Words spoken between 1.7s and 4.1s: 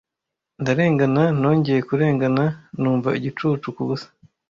kurengana numva igicucu kubusa